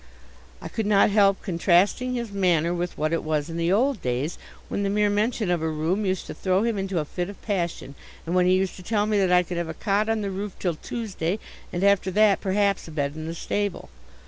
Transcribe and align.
I 0.63 0.67
could 0.67 0.87
not 0.87 1.11
help 1.11 1.43
contrasting 1.43 2.15
his 2.15 2.31
manner 2.31 2.73
with 2.73 2.97
what 2.97 3.13
it 3.13 3.23
was 3.23 3.49
in 3.51 3.57
the 3.57 3.71
old 3.71 4.01
days, 4.01 4.39
when 4.67 4.81
the 4.81 4.89
mere 4.89 5.11
mention 5.11 5.51
of 5.51 5.61
a 5.61 5.69
room 5.69 6.07
used 6.07 6.25
to 6.25 6.33
throw 6.33 6.63
him 6.63 6.79
into 6.79 6.97
a 6.97 7.05
fit 7.05 7.29
of 7.29 7.39
passion, 7.43 7.93
and 8.25 8.33
when 8.33 8.47
he 8.47 8.55
used 8.55 8.75
to 8.77 8.81
tell 8.83 9.05
me 9.05 9.19
that 9.19 9.31
I 9.31 9.43
could 9.43 9.57
have 9.57 9.69
a 9.69 9.75
cot 9.75 10.09
on 10.09 10.21
the 10.21 10.31
roof 10.31 10.55
till 10.57 10.73
Tuesday, 10.73 11.37
and 11.71 11.83
after 11.83 12.09
that, 12.09 12.41
perhaps, 12.41 12.87
a 12.87 12.91
bed 12.91 13.13
in 13.15 13.27
the 13.27 13.35
stable. 13.35 13.89